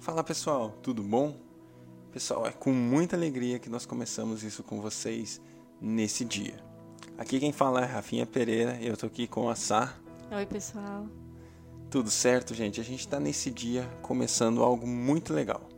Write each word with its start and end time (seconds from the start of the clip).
Fala 0.00 0.24
pessoal, 0.24 0.70
tudo 0.82 1.02
bom? 1.02 1.36
Pessoal, 2.10 2.46
é 2.46 2.52
com 2.52 2.72
muita 2.72 3.16
alegria 3.16 3.58
que 3.58 3.68
nós 3.68 3.84
começamos 3.84 4.42
isso 4.42 4.62
com 4.62 4.80
vocês 4.80 5.38
nesse 5.78 6.24
dia. 6.24 6.54
Aqui 7.18 7.38
quem 7.38 7.52
fala 7.52 7.82
é 7.82 7.84
Rafinha 7.84 8.24
Pereira 8.24 8.78
e 8.80 8.86
eu 8.86 8.96
tô 8.96 9.04
aqui 9.04 9.26
com 9.26 9.50
a 9.50 9.54
Sá. 9.54 9.94
Oi 10.32 10.46
pessoal. 10.46 11.06
Tudo 11.90 12.10
certo, 12.10 12.54
gente? 12.54 12.80
A 12.80 12.82
gente 12.82 13.00
está 13.00 13.20
nesse 13.20 13.50
dia 13.50 13.86
começando 14.00 14.62
algo 14.62 14.86
muito 14.86 15.34
legal. 15.34 15.68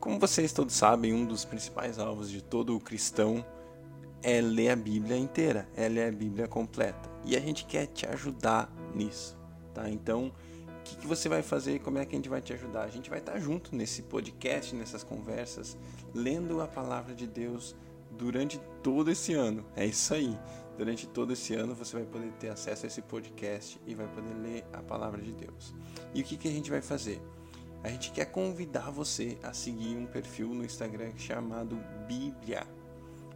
Como 0.00 0.18
vocês 0.18 0.50
todos 0.54 0.74
sabem, 0.74 1.12
um 1.12 1.26
dos 1.26 1.44
principais 1.44 1.98
alvos 1.98 2.30
de 2.30 2.42
todo 2.42 2.80
cristão 2.80 3.44
é 4.22 4.40
ler 4.40 4.70
a 4.70 4.76
Bíblia 4.76 5.18
inteira, 5.18 5.68
é 5.76 5.90
ler 5.90 6.08
a 6.08 6.10
Bíblia 6.12 6.48
completa. 6.48 7.10
E 7.22 7.36
a 7.36 7.40
gente 7.40 7.66
quer 7.66 7.84
te 7.84 8.06
ajudar 8.06 8.72
nisso, 8.94 9.36
tá? 9.74 9.90
Então, 9.90 10.32
que, 11.02 11.08
você 11.08 11.28
vai 11.28 11.42
fazer 11.42 11.80
como 11.80 11.98
é 11.98 12.06
que 12.06 12.14
a 12.14 12.18
gente 12.18 12.28
vai 12.28 12.40
te 12.40 12.52
ajudar? 12.52 12.84
A 12.84 12.88
gente 12.88 13.10
vai 13.10 13.18
estar 13.18 13.36
junto 13.38 13.74
nesse 13.74 14.02
podcast, 14.02 14.74
nessas 14.74 15.02
conversas, 15.02 15.76
lendo 16.14 16.60
a 16.60 16.68
palavra 16.68 17.12
de 17.14 17.26
Deus 17.26 17.74
durante 18.12 18.60
todo 18.82 19.10
esse 19.10 19.34
ano. 19.34 19.66
É 19.74 19.84
isso 19.84 20.14
aí. 20.14 20.38
Durante 20.78 21.08
todo 21.08 21.32
esse 21.32 21.54
ano 21.54 21.74
você 21.74 21.96
vai 21.96 22.06
poder 22.06 22.30
ter 22.34 22.48
acesso 22.50 22.86
a 22.86 22.88
esse 22.88 23.02
podcast 23.02 23.80
e 23.86 23.94
vai 23.94 24.06
poder 24.06 24.32
ler 24.34 24.64
a 24.72 24.80
palavra 24.80 25.20
de 25.20 25.32
Deus. 25.32 25.74
E 26.14 26.22
o 26.22 26.24
que, 26.24 26.36
que 26.36 26.46
a 26.46 26.52
gente 26.52 26.70
vai 26.70 26.80
fazer? 26.80 27.20
A 27.82 27.88
gente 27.88 28.12
quer 28.12 28.26
convidar 28.26 28.90
você 28.90 29.36
a 29.42 29.52
seguir 29.52 29.96
um 29.96 30.06
perfil 30.06 30.48
no 30.48 30.64
Instagram 30.64 31.10
chamado 31.16 31.76
Bíblia. 32.06 32.64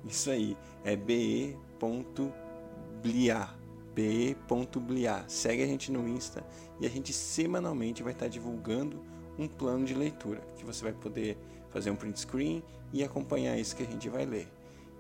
Isso 0.05 0.31
aí, 0.31 0.57
é 0.85 0.95
be.blia 0.95 1.81
be.blia. 3.97 5.25
Segue 5.27 5.63
a 5.63 5.67
gente 5.67 5.91
no 5.91 6.07
Insta 6.07 6.47
e 6.79 6.87
a 6.87 6.91
gente 6.91 7.15
semanalmente 7.15 8.03
vai 8.03 8.13
estar 8.13 8.29
divulgando 8.29 9.03
um 9.39 9.49
plano 9.49 9.87
de 9.87 9.95
leitura 9.95 10.41
que 10.57 10.65
você 10.65 10.85
vai 10.85 10.93
poder 10.93 11.39
fazer 11.71 11.91
um 11.91 11.97
print 11.97 12.21
screen 12.21 12.63
e 12.93 13.03
acompanhar 13.03 13.59
isso 13.59 13.75
que 13.75 13.83
a 13.83 13.87
gente 13.87 14.09
vai 14.11 14.27
ler. 14.27 14.49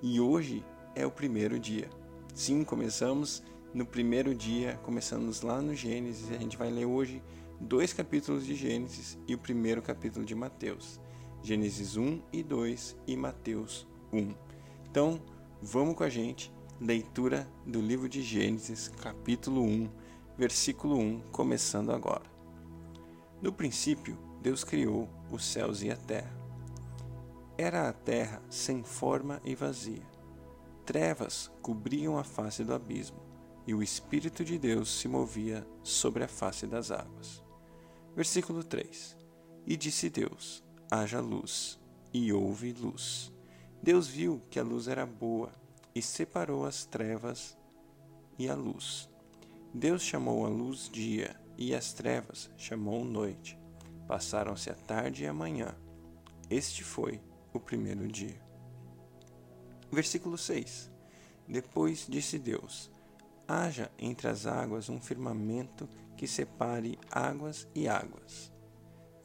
E 0.02 0.18
hoje 0.18 0.64
é 0.94 1.04
o 1.04 1.10
primeiro 1.10 1.58
dia. 1.58 1.90
Sim, 2.34 2.64
começamos 2.64 3.42
no 3.74 3.84
primeiro 3.84 4.34
dia, 4.34 4.80
começamos 4.82 5.42
lá 5.42 5.60
no 5.60 5.74
Gênesis 5.74 6.30
e 6.30 6.34
a 6.34 6.38
gente 6.38 6.56
vai 6.56 6.70
ler 6.70 6.86
hoje 6.86 7.22
dois 7.60 7.92
capítulos 7.92 8.46
de 8.46 8.54
Gênesis 8.54 9.18
e 9.28 9.34
o 9.34 9.38
primeiro 9.38 9.82
capítulo 9.82 10.24
de 10.24 10.34
Mateus. 10.34 10.98
Gênesis 11.42 11.98
1 11.98 12.22
e 12.32 12.42
2 12.42 12.96
e 13.06 13.14
Mateus 13.14 13.86
1. 14.10 14.34
Então, 14.90 15.20
vamos 15.60 15.94
com 15.94 16.02
a 16.02 16.08
gente 16.08 16.50
Leitura 16.78 17.48
do 17.64 17.80
livro 17.80 18.06
de 18.06 18.20
Gênesis, 18.20 18.88
capítulo 18.88 19.62
1, 19.62 19.88
versículo 20.36 20.98
1, 20.98 21.20
começando 21.32 21.90
agora. 21.90 22.30
No 23.40 23.50
princípio, 23.50 24.18
Deus 24.42 24.62
criou 24.62 25.08
os 25.30 25.42
céus 25.42 25.82
e 25.82 25.90
a 25.90 25.96
terra. 25.96 26.36
Era 27.56 27.88
a 27.88 27.94
terra 27.94 28.42
sem 28.50 28.82
forma 28.82 29.40
e 29.42 29.54
vazia. 29.54 30.02
Trevas 30.84 31.50
cobriam 31.62 32.18
a 32.18 32.22
face 32.22 32.62
do 32.62 32.74
abismo, 32.74 33.22
e 33.66 33.72
o 33.72 33.82
Espírito 33.82 34.44
de 34.44 34.58
Deus 34.58 35.00
se 35.00 35.08
movia 35.08 35.66
sobre 35.82 36.24
a 36.24 36.28
face 36.28 36.66
das 36.66 36.90
águas. 36.90 37.42
Versículo 38.14 38.62
3: 38.62 39.16
E 39.66 39.78
disse 39.78 40.10
Deus: 40.10 40.62
haja 40.90 41.20
luz, 41.20 41.80
e 42.12 42.30
houve 42.34 42.74
luz. 42.74 43.32
Deus 43.82 44.06
viu 44.06 44.42
que 44.50 44.60
a 44.60 44.62
luz 44.62 44.88
era 44.88 45.06
boa 45.06 45.50
e 45.96 46.02
separou 46.02 46.66
as 46.66 46.84
trevas 46.84 47.56
e 48.38 48.50
a 48.50 48.54
luz. 48.54 49.08
Deus 49.72 50.02
chamou 50.02 50.44
a 50.44 50.48
luz 50.50 50.90
dia 50.92 51.34
e 51.56 51.74
as 51.74 51.94
trevas 51.94 52.50
chamou 52.58 53.02
noite. 53.02 53.58
Passaram-se 54.06 54.68
a 54.68 54.74
tarde 54.74 55.24
e 55.24 55.26
a 55.26 55.32
manhã. 55.32 55.74
Este 56.50 56.84
foi 56.84 57.18
o 57.50 57.58
primeiro 57.58 58.06
dia. 58.06 58.38
Versículo 59.90 60.36
6. 60.36 60.92
Depois 61.48 62.06
disse 62.06 62.38
Deus: 62.38 62.90
Haja 63.48 63.90
entre 63.98 64.28
as 64.28 64.46
águas 64.46 64.90
um 64.90 65.00
firmamento 65.00 65.88
que 66.14 66.26
separe 66.26 66.98
águas 67.10 67.66
e 67.74 67.88
águas. 67.88 68.52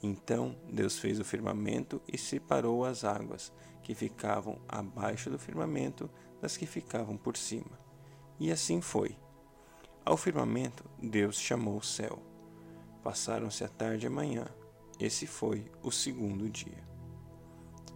Então 0.02 0.56
Deus 0.72 0.98
fez 0.98 1.20
o 1.20 1.24
firmamento 1.24 2.02
e 2.08 2.18
separou 2.18 2.86
as 2.86 3.04
águas 3.04 3.52
que 3.84 3.94
ficavam 3.94 4.60
abaixo 4.68 5.30
do 5.30 5.38
firmamento 5.38 6.10
das 6.42 6.58
que 6.58 6.66
ficavam 6.66 7.18
por 7.18 7.38
cima. 7.38 7.80
E 8.40 8.52
assim 8.52 8.82
foi. 8.82 9.16
Ao 10.04 10.18
firmamento, 10.18 10.84
Deus 11.02 11.40
chamou 11.40 11.78
o 11.78 11.84
céu. 11.84 12.20
Passaram-se 13.04 13.64
a 13.64 13.68
tarde 13.68 14.06
e 14.06 14.08
a 14.08 14.12
manhã. 14.12 14.48
Esse 15.00 15.28
foi 15.28 15.72
o 15.84 15.92
segundo 15.92 16.50
dia. 16.50 16.84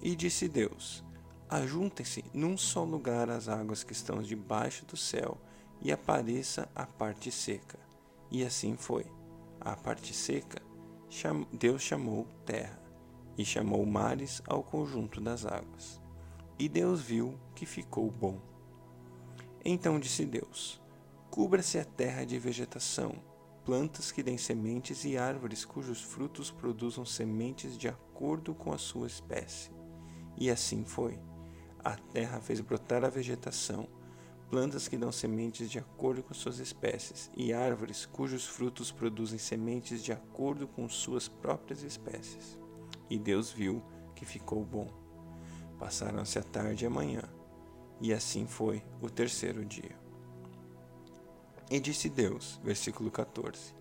E 0.01 0.15
disse 0.15 0.47
Deus: 0.47 1.03
Ajuntem-se 1.49 2.23
num 2.33 2.57
só 2.57 2.83
lugar 2.83 3.29
as 3.29 3.47
águas 3.47 3.83
que 3.83 3.93
estão 3.93 4.21
debaixo 4.21 4.85
do 4.85 4.97
céu, 4.97 5.37
e 5.81 5.91
apareça 5.91 6.69
a 6.75 6.85
parte 6.85 7.31
seca. 7.31 7.79
E 8.31 8.43
assim 8.43 8.75
foi. 8.75 9.05
A 9.59 9.75
parte 9.75 10.13
seca, 10.13 10.61
Deus 11.51 11.81
chamou 11.81 12.27
terra, 12.45 12.79
e 13.37 13.45
chamou 13.45 13.85
mares 13.85 14.41
ao 14.47 14.63
conjunto 14.63 15.19
das 15.19 15.45
águas. 15.45 16.01
E 16.57 16.69
Deus 16.69 17.01
viu 17.01 17.37
que 17.53 17.65
ficou 17.65 18.09
bom. 18.09 18.39
Então 19.63 19.99
disse 19.99 20.25
Deus: 20.25 20.81
Cubra-se 21.29 21.77
a 21.77 21.85
terra 21.85 22.25
de 22.25 22.39
vegetação, 22.39 23.15
plantas 23.65 24.11
que 24.11 24.23
dêem 24.23 24.37
sementes 24.37 25.03
e 25.03 25.17
árvores 25.17 25.65
cujos 25.65 26.01
frutos 26.01 26.51
produzam 26.51 27.05
sementes 27.05 27.77
de 27.77 27.87
acordo 27.87 28.53
com 28.53 28.71
a 28.71 28.77
sua 28.77 29.07
espécie. 29.07 29.71
E 30.37 30.49
assim 30.49 30.83
foi. 30.85 31.19
A 31.83 31.95
terra 31.95 32.39
fez 32.39 32.61
brotar 32.61 33.03
a 33.03 33.09
vegetação, 33.09 33.87
plantas 34.49 34.87
que 34.87 34.97
dão 34.97 35.11
sementes 35.11 35.69
de 35.69 35.79
acordo 35.79 36.23
com 36.23 36.33
suas 36.33 36.59
espécies, 36.59 37.29
e 37.35 37.53
árvores 37.53 38.05
cujos 38.05 38.45
frutos 38.45 38.91
produzem 38.91 39.39
sementes 39.39 40.03
de 40.03 40.11
acordo 40.11 40.67
com 40.67 40.87
suas 40.87 41.27
próprias 41.27 41.83
espécies. 41.83 42.57
E 43.09 43.17
Deus 43.17 43.51
viu 43.51 43.83
que 44.15 44.25
ficou 44.25 44.63
bom. 44.63 44.87
Passaram-se 45.77 46.39
a 46.39 46.43
tarde 46.43 46.85
e 46.85 46.87
a 46.87 46.89
manhã, 46.89 47.23
e 47.99 48.13
assim 48.13 48.47
foi 48.47 48.83
o 49.01 49.09
terceiro 49.09 49.65
dia. 49.65 49.97
E 51.69 51.79
disse 51.79 52.09
Deus, 52.09 52.59
versículo 52.63 53.09
14: 53.09 53.73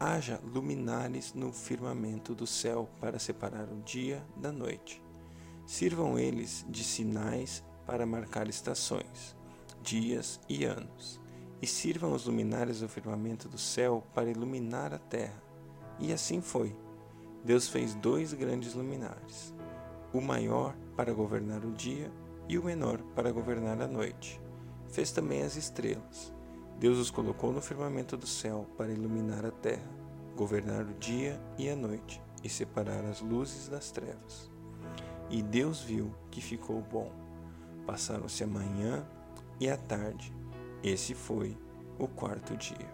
Haja 0.00 0.40
luminares 0.42 1.34
no 1.34 1.52
firmamento 1.52 2.34
do 2.34 2.46
céu 2.46 2.88
para 3.00 3.18
separar 3.18 3.68
o 3.68 3.82
dia 3.82 4.24
da 4.36 4.50
noite. 4.50 5.02
Sirvam 5.66 6.18
eles 6.18 6.64
de 6.68 6.82
sinais 6.82 7.62
para 7.86 8.04
marcar 8.04 8.48
estações, 8.48 9.36
dias 9.84 10.40
e 10.48 10.64
anos. 10.64 11.20
E 11.62 11.66
sirvam 11.66 12.12
os 12.12 12.26
luminares 12.26 12.80
do 12.80 12.88
firmamento 12.88 13.48
do 13.48 13.58
céu 13.58 14.02
para 14.12 14.30
iluminar 14.30 14.92
a 14.92 14.98
terra. 14.98 15.40
E 16.00 16.12
assim 16.12 16.40
foi. 16.40 16.74
Deus 17.44 17.68
fez 17.68 17.94
dois 17.94 18.32
grandes 18.32 18.74
luminares 18.74 19.54
o 20.14 20.20
maior 20.20 20.76
para 20.96 21.12
governar 21.12 21.64
o 21.64 21.72
dia 21.72 22.10
e 22.48 22.56
o 22.56 22.64
menor 22.64 22.98
para 23.16 23.32
governar 23.32 23.82
a 23.82 23.88
noite. 23.88 24.40
Fez 24.88 25.10
também 25.10 25.42
as 25.42 25.56
estrelas. 25.56 26.32
Deus 26.78 26.98
os 26.98 27.10
colocou 27.10 27.52
no 27.52 27.60
firmamento 27.60 28.16
do 28.16 28.26
céu 28.26 28.64
para 28.76 28.92
iluminar 28.92 29.44
a 29.44 29.50
terra, 29.50 29.90
governar 30.36 30.84
o 30.84 30.94
dia 30.94 31.40
e 31.58 31.68
a 31.68 31.74
noite 31.74 32.22
e 32.44 32.48
separar 32.48 33.04
as 33.04 33.20
luzes 33.20 33.68
das 33.68 33.90
trevas. 33.90 34.50
E 35.30 35.42
Deus 35.42 35.80
viu 35.80 36.14
que 36.30 36.40
ficou 36.40 36.80
bom. 36.80 37.10
Passaram-se 37.84 38.44
a 38.44 38.46
manhã 38.46 39.04
e 39.60 39.68
a 39.68 39.76
tarde. 39.76 40.32
Esse 40.82 41.14
foi 41.14 41.56
o 41.98 42.06
quarto 42.06 42.56
dia. 42.56 42.92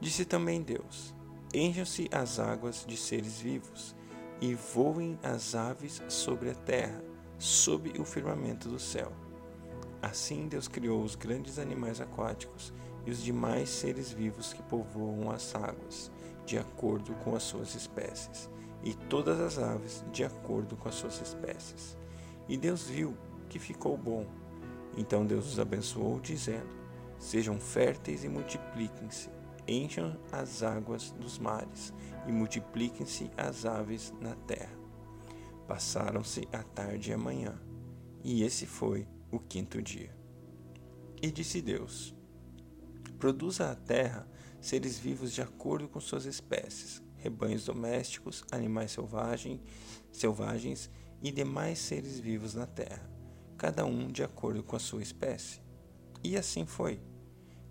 Disse 0.00 0.24
também 0.24 0.62
Deus: 0.62 1.14
Encham-se 1.52 2.08
as 2.12 2.38
águas 2.38 2.84
de 2.86 2.96
seres 2.96 3.40
vivos 3.40 3.94
e 4.40 4.54
voem 4.54 5.18
as 5.22 5.54
aves 5.54 6.02
sobre 6.08 6.50
a 6.50 6.54
terra, 6.54 7.02
sob 7.38 7.92
o 7.98 8.04
firmamento 8.04 8.68
do 8.68 8.78
céu. 8.78 9.12
Assim 10.02 10.48
Deus 10.48 10.68
criou 10.68 11.02
os 11.02 11.14
grandes 11.14 11.58
animais 11.58 12.00
aquáticos 12.00 12.72
e 13.06 13.10
os 13.10 13.22
demais 13.22 13.68
seres 13.68 14.10
vivos 14.10 14.52
que 14.52 14.62
povoam 14.62 15.30
as 15.30 15.54
águas, 15.54 16.10
de 16.44 16.58
acordo 16.58 17.14
com 17.24 17.34
as 17.34 17.42
suas 17.42 17.74
espécies, 17.74 18.50
e 18.82 18.94
todas 18.94 19.40
as 19.40 19.58
aves 19.58 20.04
de 20.12 20.24
acordo 20.24 20.76
com 20.76 20.88
as 20.88 20.94
suas 20.94 21.20
espécies. 21.20 21.96
E 22.48 22.56
Deus 22.56 22.84
viu 22.86 23.16
que 23.48 23.58
ficou 23.58 23.96
bom. 23.96 24.26
Então 24.96 25.26
Deus 25.26 25.46
os 25.52 25.58
abençoou, 25.58 26.20
dizendo: 26.20 26.68
Sejam 27.18 27.58
férteis 27.58 28.24
e 28.24 28.28
multipliquem-se 28.28 29.28
encham 29.66 30.16
as 30.30 30.62
águas 30.62 31.10
dos 31.12 31.38
mares 31.38 31.92
e 32.26 32.32
multipliquem-se 32.32 33.30
as 33.36 33.64
aves 33.64 34.12
na 34.20 34.34
terra. 34.34 34.78
Passaram-se 35.66 36.46
a 36.52 36.62
tarde 36.62 37.10
e 37.10 37.14
a 37.14 37.18
manhã, 37.18 37.58
e 38.22 38.42
esse 38.42 38.66
foi 38.66 39.06
o 39.30 39.38
quinto 39.38 39.80
dia. 39.80 40.14
E 41.22 41.30
disse 41.30 41.62
Deus: 41.62 42.14
Produza 43.18 43.70
a 43.70 43.74
terra 43.74 44.28
seres 44.60 44.98
vivos 44.98 45.32
de 45.32 45.40
acordo 45.40 45.88
com 45.88 46.00
suas 46.00 46.26
espécies, 46.26 47.02
rebanhos 47.16 47.64
domésticos, 47.64 48.44
animais 48.50 48.90
selvagem, 48.90 49.60
selvagens 50.12 50.90
e 51.22 51.32
demais 51.32 51.78
seres 51.78 52.18
vivos 52.18 52.54
na 52.54 52.66
terra, 52.66 53.10
cada 53.64 53.86
um 53.86 54.12
de 54.12 54.22
acordo 54.22 54.62
com 54.62 54.76
a 54.76 54.78
sua 54.78 55.00
espécie. 55.00 55.58
E 56.22 56.36
assim 56.36 56.66
foi. 56.66 57.00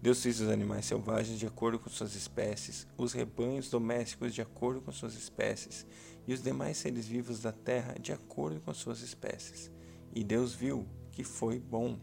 Deus 0.01 0.23
fez 0.23 0.41
os 0.41 0.49
animais 0.49 0.87
selvagens 0.87 1.37
de 1.37 1.45
acordo 1.45 1.77
com 1.77 1.87
suas 1.87 2.15
espécies, 2.15 2.87
os 2.97 3.13
rebanhos 3.13 3.69
domésticos 3.69 4.33
de 4.33 4.41
acordo 4.41 4.81
com 4.81 4.91
suas 4.91 5.13
espécies, 5.13 5.85
e 6.25 6.33
os 6.33 6.41
demais 6.41 6.77
seres 6.77 7.05
vivos 7.05 7.41
da 7.41 7.51
terra 7.51 7.93
de 8.01 8.11
acordo 8.11 8.59
com 8.59 8.73
suas 8.73 9.01
espécies. 9.01 9.69
E 10.15 10.23
Deus 10.23 10.55
viu 10.55 10.87
que 11.11 11.23
foi 11.23 11.59
bom, 11.59 11.99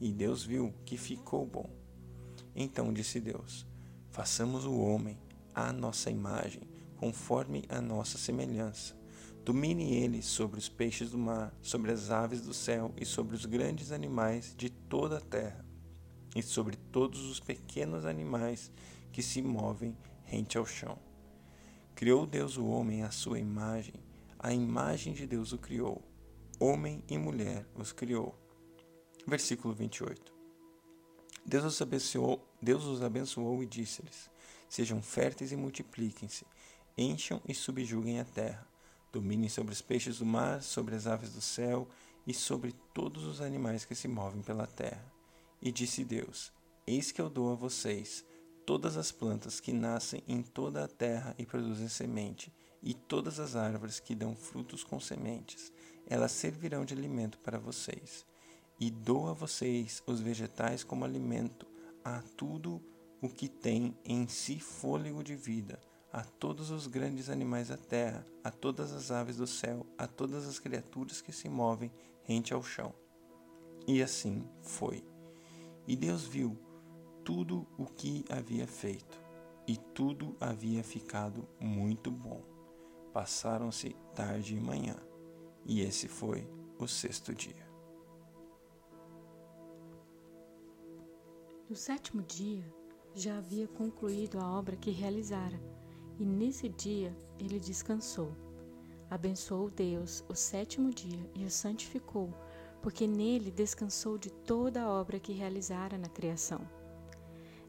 e 0.00 0.12
Deus 0.12 0.42
viu 0.42 0.74
que 0.84 0.96
ficou 0.96 1.46
bom. 1.46 1.70
Então 2.52 2.92
disse 2.92 3.20
Deus: 3.20 3.64
Façamos 4.10 4.64
o 4.64 4.76
homem 4.76 5.16
à 5.54 5.72
nossa 5.72 6.10
imagem, 6.10 6.62
conforme 6.96 7.62
a 7.68 7.80
nossa 7.80 8.18
semelhança. 8.18 8.99
Domine 9.44 9.94
ele 9.94 10.22
sobre 10.22 10.58
os 10.58 10.68
peixes 10.68 11.10
do 11.10 11.18
mar, 11.18 11.54
sobre 11.62 11.90
as 11.90 12.10
aves 12.10 12.42
do 12.42 12.52
céu 12.52 12.92
e 12.96 13.06
sobre 13.06 13.34
os 13.34 13.46
grandes 13.46 13.90
animais 13.90 14.54
de 14.56 14.68
toda 14.68 15.16
a 15.16 15.20
terra 15.20 15.64
e 16.36 16.42
sobre 16.42 16.76
todos 16.76 17.24
os 17.24 17.40
pequenos 17.40 18.04
animais 18.04 18.70
que 19.12 19.22
se 19.22 19.42
movem 19.42 19.96
rente 20.24 20.58
ao 20.58 20.66
chão. 20.66 20.98
Criou 21.94 22.26
Deus 22.26 22.56
o 22.56 22.66
homem 22.66 23.02
à 23.02 23.10
sua 23.10 23.38
imagem, 23.38 23.94
a 24.38 24.52
imagem 24.52 25.12
de 25.12 25.26
Deus 25.26 25.52
o 25.52 25.58
criou. 25.58 26.02
Homem 26.58 27.02
e 27.08 27.18
mulher 27.18 27.66
os 27.74 27.92
criou. 27.92 28.34
Versículo 29.26 29.74
28. 29.74 30.32
Deus 31.44 31.64
os 31.64 31.82
abençoou, 31.82 32.46
Deus 32.60 32.84
os 32.84 33.02
abençoou 33.02 33.62
e 33.62 33.66
disse-lhes: 33.66 34.30
Sejam 34.68 35.02
férteis 35.02 35.52
e 35.52 35.56
multipliquem-se, 35.56 36.46
encham 36.96 37.40
e 37.48 37.54
subjuguem 37.54 38.20
a 38.20 38.24
terra, 38.24 38.66
dominem 39.12 39.48
sobre 39.48 39.72
os 39.72 39.82
peixes 39.82 40.18
do 40.18 40.26
mar, 40.26 40.62
sobre 40.62 40.94
as 40.94 41.06
aves 41.06 41.32
do 41.32 41.40
céu 41.40 41.88
e 42.26 42.34
sobre 42.34 42.72
todos 42.94 43.24
os 43.24 43.40
animais 43.40 43.84
que 43.84 43.94
se 43.94 44.08
movem 44.08 44.42
pela 44.42 44.66
terra 44.66 45.10
e 45.60 45.70
disse 45.70 46.04
Deus: 46.04 46.52
Eis 46.86 47.12
que 47.12 47.20
eu 47.20 47.28
dou 47.28 47.52
a 47.52 47.54
vocês 47.54 48.24
todas 48.64 48.96
as 48.96 49.10
plantas 49.10 49.58
que 49.58 49.72
nascem 49.72 50.22
em 50.28 50.42
toda 50.42 50.84
a 50.84 50.88
terra 50.88 51.34
e 51.38 51.44
produzem 51.44 51.88
semente, 51.88 52.52
e 52.82 52.94
todas 52.94 53.40
as 53.40 53.56
árvores 53.56 53.98
que 54.00 54.14
dão 54.14 54.34
frutos 54.34 54.84
com 54.84 55.00
sementes. 55.00 55.72
Elas 56.06 56.32
servirão 56.32 56.84
de 56.84 56.94
alimento 56.94 57.38
para 57.40 57.58
vocês. 57.58 58.24
E 58.78 58.90
dou 58.90 59.28
a 59.28 59.32
vocês 59.32 60.02
os 60.06 60.20
vegetais 60.20 60.82
como 60.82 61.04
alimento, 61.04 61.66
a 62.02 62.22
tudo 62.36 62.82
o 63.20 63.28
que 63.28 63.48
tem 63.48 63.94
em 64.04 64.26
si 64.26 64.58
fôlego 64.58 65.22
de 65.22 65.36
vida, 65.36 65.78
a 66.12 66.22
todos 66.22 66.70
os 66.70 66.86
grandes 66.86 67.30
animais 67.30 67.68
da 67.68 67.76
terra, 67.76 68.26
a 68.42 68.50
todas 68.50 68.92
as 68.92 69.10
aves 69.10 69.36
do 69.36 69.46
céu, 69.46 69.86
a 69.96 70.06
todas 70.06 70.46
as 70.46 70.58
criaturas 70.58 71.20
que 71.20 71.32
se 71.32 71.48
movem 71.48 71.90
rente 72.24 72.52
ao 72.52 72.62
chão. 72.62 72.92
E 73.86 74.02
assim 74.02 74.44
foi. 74.60 75.04
E 75.86 75.96
Deus 75.96 76.24
viu 76.24 76.58
tudo 77.24 77.66
o 77.78 77.86
que 77.86 78.24
havia 78.28 78.66
feito, 78.66 79.20
e 79.66 79.76
tudo 79.76 80.36
havia 80.40 80.82
ficado 80.82 81.48
muito 81.60 82.10
bom. 82.10 82.42
Passaram-se 83.12 83.96
tarde 84.14 84.56
e 84.56 84.60
manhã, 84.60 84.96
e 85.64 85.80
esse 85.80 86.08
foi 86.08 86.48
o 86.78 86.86
sexto 86.86 87.34
dia. 87.34 87.68
No 91.68 91.76
sétimo 91.76 92.22
dia, 92.22 92.64
já 93.14 93.38
havia 93.38 93.68
concluído 93.68 94.38
a 94.40 94.58
obra 94.58 94.76
que 94.76 94.90
realizara, 94.90 95.60
e 96.20 96.24
nesse 96.24 96.68
dia 96.68 97.12
ele 97.38 97.58
descansou. 97.58 98.30
Abençoou 99.10 99.70
Deus 99.70 100.24
o 100.28 100.36
sétimo 100.36 100.90
dia 100.90 101.28
e 101.34 101.44
o 101.44 101.50
santificou 101.50 102.32
porque 102.82 103.06
nele 103.06 103.50
descansou 103.50 104.16
de 104.16 104.30
toda 104.30 104.82
a 104.82 104.88
obra 104.88 105.18
que 105.18 105.32
realizara 105.32 105.98
na 105.98 106.08
criação. 106.08 106.60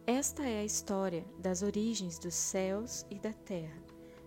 Esta 0.06 0.44
é 0.44 0.62
a 0.62 0.66
história 0.66 1.26
das 1.40 1.62
origens 1.62 2.18
dos 2.18 2.34
céus 2.34 3.06
e 3.10 3.20
da 3.20 3.34
terra, 3.34 3.82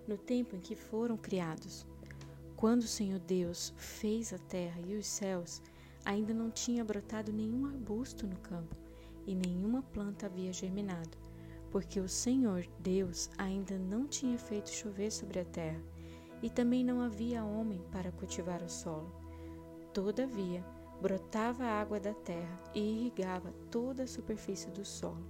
no 0.06 0.16
tempo 0.16 0.54
em 0.54 0.60
que 0.60 0.76
foram 0.76 1.16
criados. 1.16 1.86
Quando 2.56 2.82
o 2.82 2.88
Senhor 2.88 3.18
Deus 3.20 3.72
fez 3.76 4.32
a 4.32 4.38
terra 4.38 4.80
e 4.86 4.96
os 4.96 5.06
céus, 5.06 5.62
ainda 6.04 6.32
não 6.32 6.50
tinha 6.50 6.84
brotado 6.84 7.32
nenhum 7.32 7.66
arbusto 7.66 8.26
no 8.26 8.36
campo 8.36 8.76
e 9.26 9.34
nenhuma 9.34 9.82
planta 9.82 10.26
havia 10.26 10.52
germinado, 10.52 11.16
porque 11.74 11.98
o 11.98 12.08
Senhor 12.08 12.64
Deus 12.78 13.28
ainda 13.36 13.76
não 13.76 14.06
tinha 14.06 14.38
feito 14.38 14.70
chover 14.70 15.10
sobre 15.10 15.40
a 15.40 15.44
terra, 15.44 15.82
e 16.40 16.48
também 16.48 16.84
não 16.84 17.00
havia 17.00 17.42
homem 17.42 17.82
para 17.90 18.12
cultivar 18.12 18.62
o 18.62 18.68
solo. 18.68 19.12
Todavia, 19.92 20.64
brotava 21.02 21.64
a 21.64 21.80
água 21.80 21.98
da 21.98 22.14
terra 22.14 22.60
e 22.72 22.78
irrigava 22.78 23.52
toda 23.72 24.04
a 24.04 24.06
superfície 24.06 24.70
do 24.70 24.84
solo. 24.84 25.26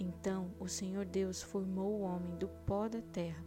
Então 0.00 0.50
o 0.58 0.66
Senhor 0.66 1.04
Deus 1.04 1.40
formou 1.42 1.92
o 1.92 2.02
homem 2.02 2.34
do 2.38 2.48
pó 2.66 2.88
da 2.88 3.00
terra 3.00 3.44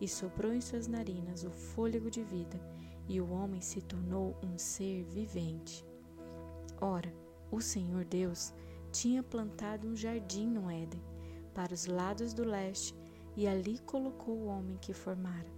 e 0.00 0.08
soprou 0.08 0.54
em 0.54 0.60
suas 0.62 0.88
narinas 0.88 1.44
o 1.44 1.50
fôlego 1.50 2.10
de 2.10 2.24
vida, 2.24 2.58
e 3.06 3.20
o 3.20 3.30
homem 3.30 3.60
se 3.60 3.82
tornou 3.82 4.34
um 4.42 4.56
ser 4.56 5.04
vivente. 5.04 5.84
Ora, 6.80 7.12
o 7.50 7.60
Senhor 7.60 8.06
Deus 8.06 8.54
tinha 8.90 9.22
plantado 9.22 9.86
um 9.86 9.94
jardim 9.94 10.48
no 10.48 10.70
Éden, 10.70 11.11
para 11.54 11.74
os 11.74 11.86
lados 11.86 12.32
do 12.32 12.44
leste, 12.44 12.94
e 13.36 13.46
ali 13.46 13.78
colocou 13.80 14.34
o 14.34 14.46
homem 14.46 14.76
que 14.78 14.92
formara. 14.92 15.50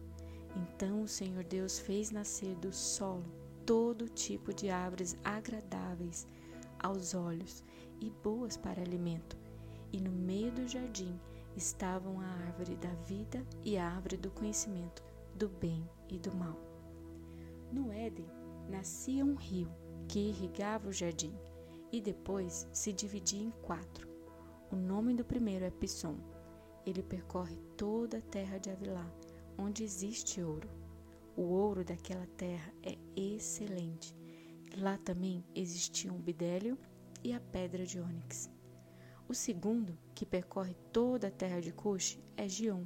Então 0.56 1.02
o 1.02 1.08
Senhor 1.08 1.44
Deus 1.44 1.79
fez 1.79 2.11
nascer 2.11 2.55
do 2.56 2.73
solo 2.73 3.25
todo 3.67 4.08
tipo 4.08 4.52
de 4.52 4.70
árvores 4.70 5.17
agradáveis 5.25 6.26
aos 6.79 7.14
olhos 7.14 7.64
e 8.00 8.11
boas 8.11 8.56
para 8.56 8.82
alimento. 8.82 9.37
E 9.93 10.00
no 10.00 10.11
meio 10.11 10.52
do 10.52 10.69
jardim 10.69 11.19
estavam 11.56 12.20
a 12.20 12.26
árvore 12.26 12.76
da 12.76 12.93
vida 13.06 13.44
e 13.64 13.76
a 13.76 13.88
árvore 13.88 14.17
do 14.17 14.31
conhecimento 14.31 15.02
do 15.35 15.49
bem 15.49 15.88
e 16.08 16.19
do 16.19 16.35
mal. 16.37 16.58
No 17.73 17.93
Éden 17.93 18.26
nascia 18.69 19.25
um 19.25 19.35
rio 19.35 19.70
que 20.08 20.19
irrigava 20.19 20.88
o 20.88 20.93
jardim 20.93 21.35
e 21.90 22.00
depois 22.00 22.69
se 22.73 22.93
dividia 22.93 23.43
em 23.43 23.50
quatro. 23.62 24.13
O 24.75 24.76
nome 24.76 25.15
do 25.15 25.25
primeiro 25.25 25.65
é 25.65 25.71
Pisson. 25.71 26.17
Ele 26.85 27.00
percorre 27.00 27.56
toda 27.76 28.19
a 28.19 28.21
terra 28.21 28.59
de 28.59 28.71
Avilá, 28.71 29.09
onde 29.56 29.85
existe 29.85 30.43
ouro. 30.43 30.69
O 31.37 31.43
ouro 31.43 31.85
daquela 31.85 32.26
terra 32.37 32.75
é 32.83 32.99
excelente. 33.14 34.16
Lá 34.76 34.99
também 34.99 35.45
existiam 35.54 36.16
o 36.16 36.19
bidélio 36.19 36.76
e 37.23 37.33
a 37.33 37.38
pedra 37.38 37.87
de 37.87 38.00
ônix. 38.00 38.50
O 39.28 39.33
segundo, 39.33 39.97
que 40.12 40.26
percorre 40.26 40.75
toda 40.93 41.28
a 41.28 41.31
terra 41.31 41.61
de 41.61 41.73
Cush, 41.73 42.19
é 42.37 42.49
Gion. 42.49 42.85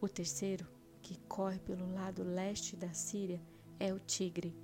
O 0.00 0.08
terceiro, 0.08 0.66
que 1.02 1.20
corre 1.28 1.58
pelo 1.58 1.92
lado 1.92 2.22
leste 2.22 2.74
da 2.74 2.94
Síria, 2.94 3.42
é 3.78 3.92
o 3.92 4.00
Tigre. 4.00 4.56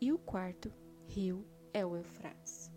E 0.00 0.12
o 0.12 0.18
quarto 0.18 0.72
rio 1.08 1.44
é 1.74 1.84
o 1.84 1.96
Eufrates. 1.96 2.75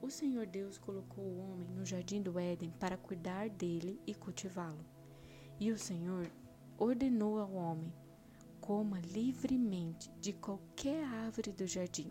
O 0.00 0.08
Senhor 0.10 0.46
Deus 0.46 0.78
colocou 0.78 1.24
o 1.24 1.38
homem 1.40 1.68
no 1.70 1.84
jardim 1.84 2.22
do 2.22 2.38
Éden 2.38 2.72
para 2.78 2.96
cuidar 2.96 3.50
dele 3.50 4.00
e 4.06 4.14
cultivá-lo. 4.14 4.84
E 5.58 5.72
o 5.72 5.78
Senhor 5.78 6.30
ordenou 6.78 7.40
ao 7.40 7.52
homem: 7.52 7.92
Coma 8.60 9.00
livremente 9.00 10.08
de 10.20 10.32
qualquer 10.32 11.04
árvore 11.04 11.50
do 11.50 11.66
jardim, 11.66 12.08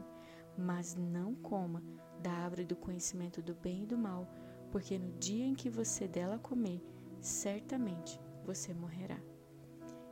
mas 0.58 0.96
não 0.96 1.34
coma 1.36 1.82
da 2.22 2.32
árvore 2.32 2.66
do 2.66 2.76
conhecimento 2.76 3.42
do 3.42 3.56
bem 3.56 3.84
e 3.84 3.86
do 3.86 3.98
mal, 3.98 4.28
porque 4.70 5.00
no 5.00 5.18
dia 5.18 5.46
em 5.46 5.56
que 5.56 5.70
você 5.70 6.10
dela 6.10 6.38
comer, 6.38 6.84
certamente 7.22 8.20
você 8.44 8.74
morrerá. 8.74 9.20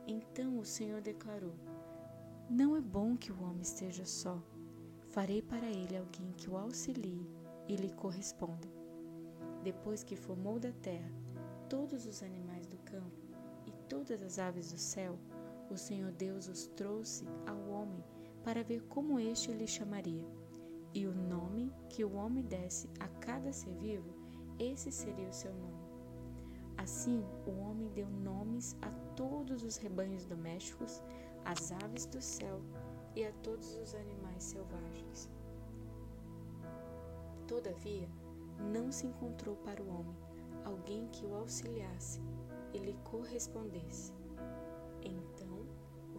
Então 0.06 0.58
o 0.58 0.64
Senhor 0.64 1.02
declarou: 1.02 1.54
Não 2.48 2.74
é 2.74 2.80
bom 2.80 3.18
que 3.18 3.30
o 3.30 3.42
homem 3.42 3.60
esteja 3.60 4.06
só. 4.06 4.42
Farei 5.08 5.42
para 5.42 5.66
ele 5.66 5.96
alguém 5.96 6.32
que 6.32 6.48
o 6.48 6.56
auxilie 6.56 7.35
e 7.68 7.76
lhe 7.76 7.90
corresponda. 7.90 8.68
Depois 9.62 10.02
que 10.02 10.16
formou 10.16 10.58
da 10.58 10.72
terra 10.72 11.10
todos 11.68 12.06
os 12.06 12.22
animais 12.22 12.66
do 12.66 12.76
campo 12.78 13.26
e 13.66 13.72
todas 13.88 14.22
as 14.22 14.38
aves 14.38 14.72
do 14.72 14.78
céu, 14.78 15.18
o 15.70 15.76
Senhor 15.76 16.12
Deus 16.12 16.48
os 16.48 16.66
trouxe 16.68 17.26
ao 17.46 17.58
homem 17.68 18.04
para 18.44 18.62
ver 18.62 18.82
como 18.84 19.18
este 19.18 19.52
lhe 19.52 19.66
chamaria. 19.66 20.24
E 20.94 21.06
o 21.06 21.14
nome 21.14 21.72
que 21.88 22.04
o 22.04 22.14
homem 22.14 22.44
desse 22.44 22.88
a 23.00 23.08
cada 23.20 23.52
ser 23.52 23.74
vivo, 23.74 24.14
esse 24.58 24.92
seria 24.92 25.28
o 25.28 25.32
seu 25.32 25.52
nome. 25.52 25.84
Assim, 26.78 27.24
o 27.46 27.50
homem 27.60 27.88
deu 27.88 28.08
nomes 28.08 28.76
a 28.82 28.90
todos 29.16 29.62
os 29.62 29.76
rebanhos 29.76 30.24
domésticos, 30.24 31.02
às 31.44 31.72
aves 31.72 32.06
do 32.06 32.20
céu 32.20 32.60
e 33.14 33.24
a 33.24 33.32
todos 33.42 33.74
os 33.76 33.94
animais 33.94 34.44
selvagens. 34.44 35.28
Todavia, 37.46 38.08
não 38.72 38.90
se 38.90 39.06
encontrou 39.06 39.56
para 39.56 39.82
o 39.82 39.88
homem 39.88 40.16
alguém 40.64 41.06
que 41.08 41.24
o 41.24 41.34
auxiliasse 41.34 42.20
e 42.72 42.78
lhe 42.78 42.96
correspondesse. 43.04 44.16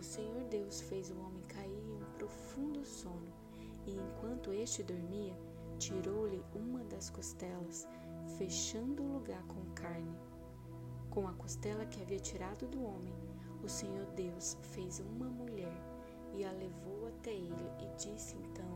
Senhor 0.07 0.41
Deus 0.45 0.79
fez 0.79 1.11
o 1.11 1.19
homem 1.19 1.43
cair 1.49 1.83
em 1.83 1.95
um 1.95 2.11
profundo 2.17 2.85
sono, 2.85 3.27
e 3.85 3.91
enquanto 3.91 4.53
este 4.53 4.81
dormia, 4.81 5.37
tirou-lhe 5.77 6.41
uma 6.55 6.81
das 6.85 7.09
costelas, 7.09 7.85
fechando 8.37 9.03
o 9.03 9.13
lugar 9.15 9.43
com 9.47 9.61
carne. 9.75 10.17
Com 11.09 11.27
a 11.27 11.33
costela 11.33 11.85
que 11.85 12.01
havia 12.01 12.19
tirado 12.19 12.65
do 12.67 12.81
homem, 12.81 13.13
o 13.61 13.67
Senhor 13.67 14.05
Deus 14.15 14.57
fez 14.61 15.01
uma 15.01 15.29
mulher 15.29 15.77
e 16.33 16.45
a 16.45 16.51
levou 16.53 17.09
até 17.09 17.31
ele 17.31 17.69
e 17.81 17.95
disse 17.97 18.37
então 18.37 18.65
o 18.65 18.66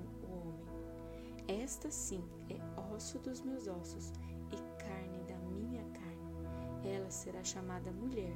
Esta 1.59 1.91
sim 1.91 2.23
é 2.49 2.95
osso 2.95 3.19
dos 3.19 3.41
meus 3.41 3.67
ossos 3.67 4.13
e 4.53 4.81
carne 4.81 5.21
da 5.27 5.37
minha 5.49 5.83
carne. 5.91 6.87
Ela 6.95 7.11
será 7.11 7.43
chamada 7.43 7.91
mulher, 7.91 8.33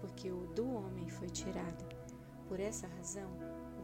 porque 0.00 0.32
o 0.32 0.48
do 0.48 0.68
homem 0.68 1.08
foi 1.08 1.28
tirado. 1.28 1.84
Por 2.48 2.58
essa 2.58 2.88
razão, 2.88 3.30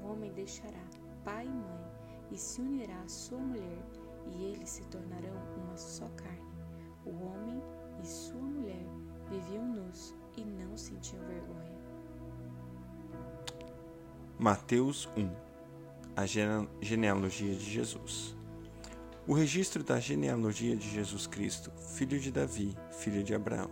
o 0.03 0.09
homem 0.09 0.33
deixará 0.33 0.83
pai 1.25 1.47
e 1.47 1.49
mãe 1.49 1.93
e 2.33 2.37
se 2.37 2.61
unirá 2.61 3.01
à 3.01 3.09
sua 3.09 3.39
mulher, 3.39 3.85
e 4.27 4.47
eles 4.47 4.69
se 4.69 4.83
tornarão 4.87 5.37
uma 5.57 5.77
só 5.77 6.09
carne. 6.17 6.53
O 7.07 7.11
homem 7.25 7.63
e 8.03 8.07
sua 8.07 8.43
mulher 8.43 8.85
viviam 9.31 9.65
nus 9.65 10.13
e 10.37 10.45
não 10.45 10.77
sentiam 10.77 11.25
vergonha. 11.27 11.79
Mateus 14.41 15.09
1 15.17 15.31
A 16.17 16.27
genealogia 16.81 17.55
de 17.55 17.71
Jesus. 17.71 18.42
O 19.25 19.35
registro 19.35 19.85
da 19.85 20.01
genealogia 20.01 20.75
de 20.75 20.91
Jesus 20.91 21.29
Cristo, 21.29 21.71
filho 21.95 22.19
de 22.19 22.33
Davi, 22.33 22.77
filho 22.91 23.23
de 23.23 23.33
Abraão. 23.33 23.71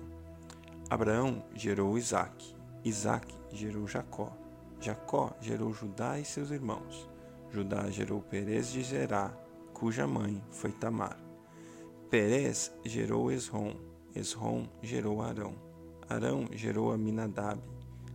Abraão 0.88 1.45
gerou 1.57 1.99
Isaque, 1.99 2.54
Isaque 2.85 3.35
gerou 3.52 3.85
Jacó, 3.85 4.33
Jacó 4.80 5.37
gerou 5.40 5.73
Judá 5.73 6.21
e 6.21 6.25
seus 6.25 6.52
irmãos. 6.52 7.09
Judá 7.50 7.90
gerou 7.90 8.23
Perez 8.23 8.71
de 8.71 8.80
Zerá, 8.85 9.37
cuja 9.75 10.07
mãe 10.07 10.40
foi 10.52 10.71
Tamar. 10.71 11.19
Perez 12.09 12.73
gerou 12.85 13.33
Esrom, 13.33 13.75
Esrom 14.14 14.69
gerou 14.80 15.21
Arão. 15.21 15.54
Arão 16.09 16.47
gerou 16.52 16.92
Aminadab, 16.92 17.61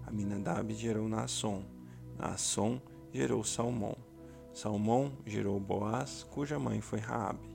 Aminadab 0.07 0.73
gerou 0.73 1.09
Naasson, 1.09 1.65
Naasson 2.17 2.81
gerou 3.11 3.43
Salmão. 3.43 3.97
Salmão 4.55 5.11
gerou 5.25 5.59
Boaz, 5.59 6.23
cuja 6.31 6.57
mãe 6.57 6.79
foi 6.79 6.99
Raabe. 6.99 7.45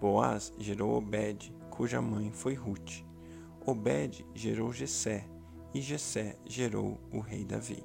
Boaz 0.00 0.54
gerou 0.56 0.96
Obed, 0.96 1.52
cuja 1.68 2.00
mãe 2.00 2.30
foi 2.30 2.54
Ruth. 2.54 3.02
Obed 3.66 4.24
gerou 4.32 4.72
Jessé, 4.72 5.28
e 5.74 5.80
Jessé 5.80 6.38
gerou 6.46 7.00
o 7.12 7.18
rei 7.18 7.44
Davi. 7.44 7.84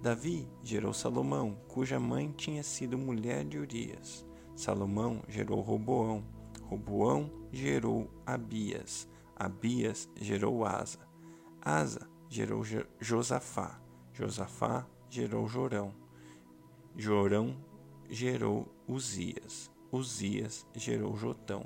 Davi 0.00 0.48
gerou 0.62 0.94
Salomão, 0.94 1.54
cuja 1.68 2.00
mãe 2.00 2.32
tinha 2.34 2.62
sido 2.62 2.96
mulher 2.96 3.44
de 3.44 3.58
Urias. 3.58 4.24
Salomão 4.56 5.20
gerou 5.28 5.60
Roboão. 5.60 6.24
Roboão 6.62 7.30
gerou 7.52 8.08
Abias. 8.24 9.06
Abias 9.36 10.08
gerou 10.16 10.64
Asa. 10.64 11.00
Asa 11.60 12.08
gerou 12.26 12.62
Josafá. 12.98 13.78
Josafá 14.14 14.86
gerou 15.10 15.46
Jorão. 15.46 15.99
Jorão 17.00 17.56
gerou 18.10 18.68
Uzias. 18.86 19.70
Uzias 19.90 20.66
gerou 20.76 21.16
Jotão. 21.16 21.64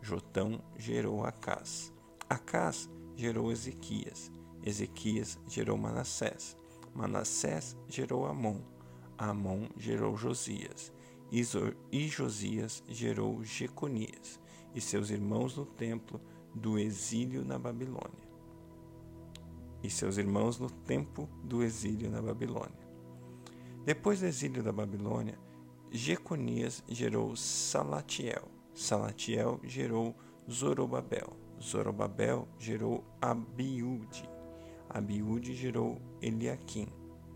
Jotão 0.00 0.60
gerou 0.76 1.24
Acás. 1.24 1.92
Acás 2.28 2.90
gerou 3.14 3.52
Ezequias. 3.52 4.28
Ezequias 4.60 5.38
gerou 5.46 5.78
Manassés. 5.78 6.56
Manassés 6.92 7.76
gerou 7.86 8.26
Amon. 8.26 8.60
Amon 9.16 9.68
gerou 9.76 10.16
Josias. 10.16 10.92
E 11.30 12.08
Josias 12.08 12.82
gerou 12.88 13.44
Jeconias 13.44 14.40
e 14.74 14.80
seus 14.80 15.10
irmãos 15.10 15.56
no 15.56 15.64
templo 15.64 16.20
do 16.56 16.76
exílio 16.76 17.44
na 17.44 17.56
Babilônia. 17.56 18.28
E 19.80 19.88
seus 19.88 20.18
irmãos 20.18 20.58
no 20.58 20.68
tempo 20.68 21.28
do 21.44 21.62
exílio 21.62 22.10
na 22.10 22.20
Babilônia. 22.20 22.91
Depois 23.84 24.20
do 24.20 24.26
exílio 24.26 24.62
da 24.62 24.70
Babilônia, 24.70 25.36
Jeconias 25.90 26.84
gerou 26.88 27.34
Salatiel. 27.34 28.48
Salatiel 28.72 29.58
gerou 29.64 30.14
Zorobabel. 30.48 31.36
Zorobabel 31.60 32.46
gerou 32.60 33.04
Abiúde. 33.20 34.28
Abiúde 34.88 35.54
gerou 35.54 36.00
Eliaquim. 36.20 36.86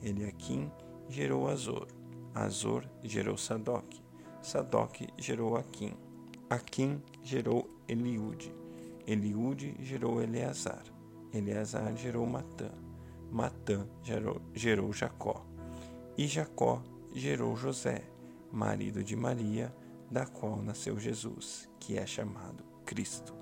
Eliaquim 0.01 0.71
gerou 1.09 1.49
Azor. 1.49 1.89
Azor 2.33 2.89
gerou 3.03 3.37
Sadoc. 3.37 3.85
Sadoc 4.41 5.01
gerou 5.19 5.57
Aquim. 5.57 5.95
Aquim 6.49 7.03
gerou 7.25 7.69
Eliúde. 7.89 8.55
Eliúde 9.05 9.75
gerou 9.81 10.23
Eleazar. 10.23 10.85
Eleazar 11.35 11.97
gerou 11.97 12.25
Matã. 12.25 12.71
Matã 13.33 13.89
gerou, 14.05 14.41
gerou 14.55 14.93
Jacó. 14.93 15.45
E 16.19 16.27
Jacó 16.27 16.83
gerou 17.13 17.55
José, 17.57 18.03
marido 18.51 19.05
de 19.05 19.15
Maria, 19.15 19.75
da 20.11 20.25
qual 20.25 20.63
nasceu 20.63 20.99
Jesus, 20.99 21.69
que 21.79 21.99
é 21.99 22.07
chamado 22.07 22.65
Cristo. 22.85 23.35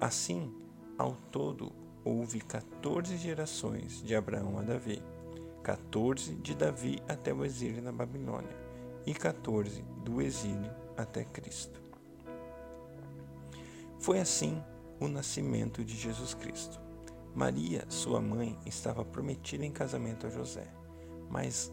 Assim, 0.00 0.54
ao 0.96 1.14
todo, 1.30 1.72
houve 2.04 2.40
14 2.40 3.16
gerações 3.16 4.02
de 4.02 4.14
Abraão 4.14 4.58
a 4.58 4.62
Davi, 4.62 5.02
14 5.62 6.34
de 6.36 6.54
Davi 6.54 6.98
até 7.06 7.32
o 7.32 7.44
exílio 7.44 7.82
na 7.82 7.92
Babilônia 7.92 8.56
e 9.06 9.12
14 9.12 9.82
do 10.04 10.22
exílio 10.22 10.70
até 10.96 11.24
Cristo. 11.24 11.82
Foi 13.98 14.18
assim 14.18 14.62
o 14.98 15.08
nascimento 15.08 15.84
de 15.84 15.96
Jesus 15.96 16.34
Cristo. 16.34 16.80
Maria, 17.34 17.84
sua 17.88 18.20
mãe, 18.20 18.58
estava 18.66 19.04
prometida 19.04 19.64
em 19.64 19.70
casamento 19.70 20.26
a 20.26 20.30
José, 20.30 20.66
mas 21.30 21.72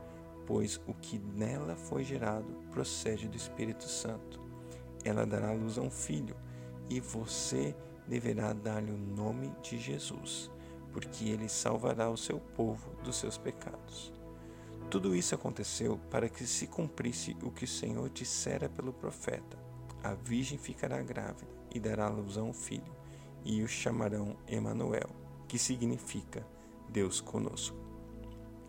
pois 0.51 0.81
o 0.85 0.93
que 0.93 1.17
nela 1.17 1.77
foi 1.77 2.03
gerado 2.03 2.53
procede 2.71 3.29
do 3.29 3.37
Espírito 3.37 3.85
Santo. 3.85 4.41
Ela 5.01 5.25
dará 5.25 5.53
luz 5.53 5.77
a 5.77 5.81
um 5.81 5.89
filho, 5.89 6.35
e 6.89 6.99
você 6.99 7.73
deverá 8.05 8.51
dar-lhe 8.51 8.91
o 8.91 8.97
nome 8.97 9.55
de 9.61 9.79
Jesus, 9.79 10.51
porque 10.91 11.29
ele 11.29 11.47
salvará 11.47 12.09
o 12.09 12.17
seu 12.17 12.37
povo 12.37 12.93
dos 13.01 13.15
seus 13.15 13.37
pecados. 13.37 14.11
Tudo 14.89 15.15
isso 15.15 15.33
aconteceu 15.33 15.97
para 16.09 16.27
que 16.27 16.45
se 16.45 16.67
cumprisse 16.67 17.33
o 17.43 17.49
que 17.49 17.63
o 17.63 17.67
Senhor 17.67 18.09
dissera 18.09 18.67
pelo 18.67 18.91
profeta: 18.91 19.57
A 20.03 20.13
virgem 20.15 20.57
ficará 20.57 21.01
grávida 21.01 21.47
e 21.73 21.79
dará 21.79 22.09
luz 22.09 22.37
a 22.37 22.43
um 22.43 22.51
filho, 22.51 22.93
e 23.45 23.63
o 23.63 23.69
chamarão 23.69 24.35
Emanuel, 24.49 25.11
que 25.47 25.57
significa 25.57 26.45
Deus 26.89 27.21
conosco. 27.21 27.77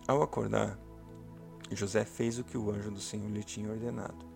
Ao 0.06 0.22
acordar, 0.22 0.78
José 1.76 2.04
fez 2.04 2.38
o 2.38 2.44
que 2.44 2.58
o 2.58 2.70
anjo 2.70 2.90
do 2.90 3.00
Senhor 3.00 3.30
lhe 3.30 3.42
tinha 3.42 3.70
ordenado 3.70 4.26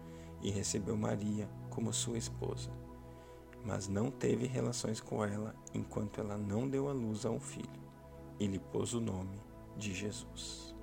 e 0.43 0.51
recebeu 0.51 0.97
Maria 0.97 1.49
como 1.71 1.93
sua 1.93 2.19
esposa. 2.19 2.71
Mas 3.65 3.89
não 3.89 4.11
teve 4.11 4.47
relações 4.47 5.01
com 5.01 5.25
ela 5.25 5.55
enquanto 5.75 6.21
ela 6.21 6.37
não 6.37 6.69
deu 6.69 6.89
à 6.89 6.93
luz 6.93 7.27
a 7.27 7.31
um 7.31 7.41
filho 7.41 7.69
e 8.39 8.47
lhe 8.47 8.59
pôs 8.59 8.95
o 8.95 9.01
nome 9.01 9.41
de 9.77 9.93
Jesus. 9.93 10.76